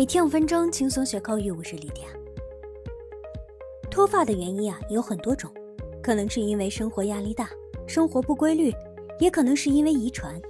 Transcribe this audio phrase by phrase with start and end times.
[0.00, 1.50] 每天五分钟，轻松学口语。
[1.50, 2.08] 我是莉迪亚。
[3.90, 5.52] 脱发的原因啊有很多种，
[6.02, 7.50] 可能是因为生活压力大、
[7.86, 8.72] 生活不规律，
[9.18, 10.40] 也可能是因为遗传。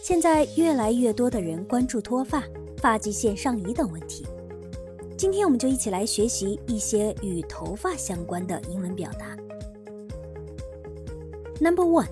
[0.00, 2.44] 现在越来越多的人关注脱发、
[2.76, 4.24] 发际线上移等问题。
[5.18, 9.36] 今天我们就一起来学习一些与头发相关的英文表达。
[11.60, 12.06] Number one，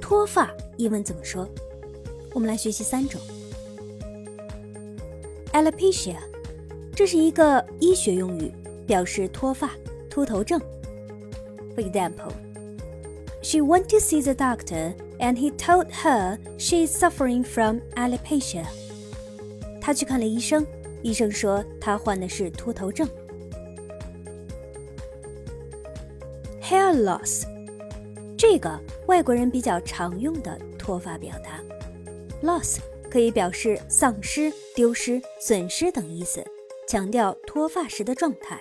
[0.00, 1.48] 脱发英文怎么说？
[2.34, 3.20] 我们来学习三种。
[5.51, 6.17] Alopecia，
[6.95, 8.51] 这是一个医学用语，
[8.87, 9.69] 表示脱发、
[10.09, 10.59] 秃头症。
[11.75, 12.31] For example,
[13.41, 18.65] she went to see the doctor and he told her she is suffering from alopecia.
[19.81, 20.65] 她去看了医生，
[21.01, 23.07] 医生说她患的是秃头症。
[26.61, 27.43] Hair loss，
[28.37, 31.59] 这个外国人比较常用的脱发表达。
[32.41, 36.43] Loss 可以表示丧失、丢失、损失等意思，
[36.87, 38.59] 强调脱发时的状态。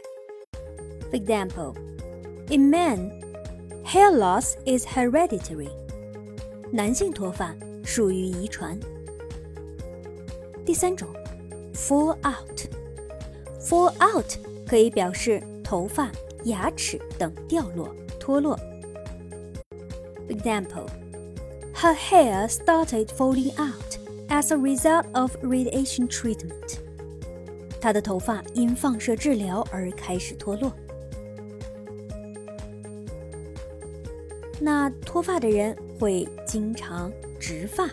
[1.11, 1.75] For example,
[2.49, 3.11] in men,
[3.85, 5.71] hair loss is hereditary.
[6.71, 8.79] 男性脱发属于遗传。
[10.65, 11.09] 第三种，
[11.75, 16.11] fall out。fall out 可以表示头发、
[16.45, 18.59] 牙齿等掉落、脱落。
[20.27, 20.87] For example.
[21.75, 26.79] Her hair started falling out as a result of radiation treatment.
[27.81, 30.73] 她的头发因放射治疗而开始脱落。
[34.61, 37.89] 那脱发的人会经常植发，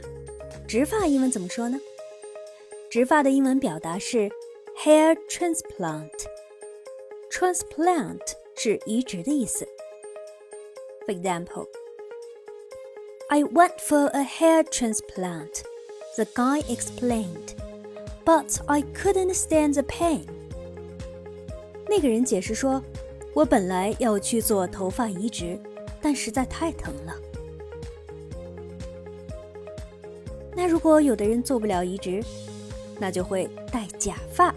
[0.68, 1.80] 植发英文怎么说呢？
[2.90, 4.30] 植发的英文表达是
[4.78, 8.22] hair transplant。transplant
[8.56, 9.68] 是移植的意思。
[11.06, 11.68] For example.
[13.30, 15.62] I went for a hair transplant,
[16.17, 17.55] The guy explained,
[18.25, 20.27] but I couldn't stand the pain.
[21.89, 22.83] 那个人解释说，
[23.35, 25.59] 我本来要去做头发移植，
[26.01, 27.15] 但实在太疼了。
[30.57, 32.23] 那如果有的人做不了移植，
[32.99, 34.55] 那就会戴假发。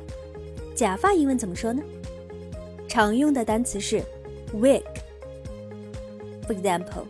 [0.76, 1.82] 假发英文怎么说呢？
[2.88, 4.04] 常用的单词是
[4.54, 4.84] wig。
[6.48, 7.06] For example.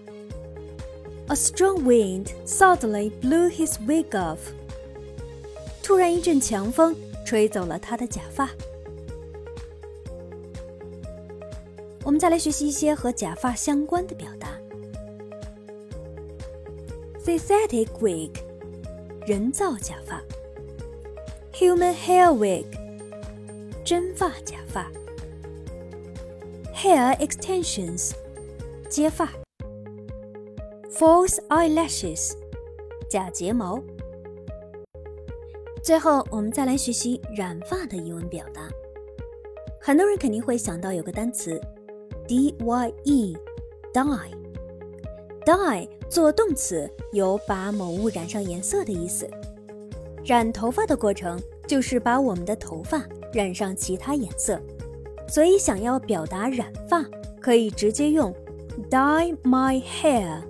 [1.29, 4.37] A strong wind suddenly blew his wig off.
[5.83, 6.95] 突然一阵强风
[7.25, 8.49] 吹走了他的假发。
[12.05, 14.57] 我们再来学习一些和假发相关的表达。
[17.21, 18.31] Synthetic wig，
[19.25, 20.23] 人造假发。
[21.51, 22.65] Human hair wig，
[23.83, 24.89] 真发假发。
[26.73, 28.11] Hair extensions，
[28.87, 29.29] 接发。
[30.89, 32.31] False eyelashes，
[33.09, 33.83] 假睫毛。
[35.83, 38.69] 最后，我们再来学习染发的英文表达。
[39.81, 41.61] 很多人肯定会想到有个单词
[42.27, 43.45] ，dye，dye。
[45.45, 49.29] dye 做动词，有把某物染上颜色的意思。
[50.25, 54.59] 染头发的过程就是把我们的头发染上其他颜色，
[55.27, 57.05] 所以想要表达染发，
[57.41, 58.33] 可以直接用
[58.89, 60.41] dye my hair。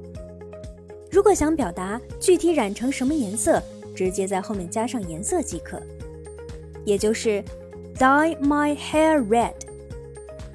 [1.09, 3.61] 如果想表达具体染成什么颜色，
[3.95, 5.81] 直接在后面加上颜色即可，
[6.85, 7.43] 也就是
[7.95, 9.53] dye my hair red，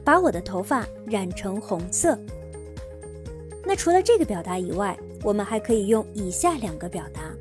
[0.04, 2.18] 把我的头发染成红色。
[3.64, 7.34] 那除了这个表达以外，我们还可以用以下两个表达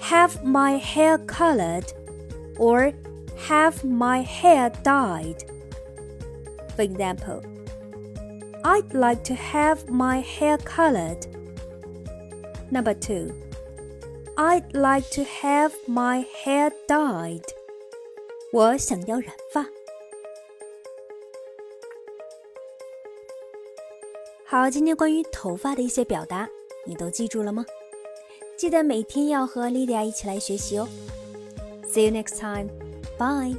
[0.00, 2.92] ：have my hair colored，or
[3.46, 5.38] have my hair dyed。
[6.76, 7.42] For example,
[8.62, 11.35] I'd like to have my hair colored.
[12.70, 13.32] Number two,
[14.36, 17.44] I'd like to have my hair dyed.
[18.52, 19.66] 我想要染发。
[24.44, 26.48] 好，今天关于头发的一些表达，
[26.84, 27.64] 你都记住了吗？
[28.56, 30.88] 记得每天要和莉莉娅一起来学习哦。
[31.86, 32.68] See you next time.
[33.18, 33.56] Bye.